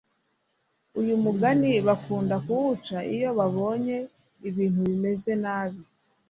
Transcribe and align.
uyu 0.99 1.15
mugani 1.23 1.71
bakunda 1.87 2.35
kuwuca 2.45 2.97
iyo 3.15 3.29
babonye 3.39 3.97
ibintu 4.49 4.79
bimeze 4.89 5.31
nabi 5.43 5.81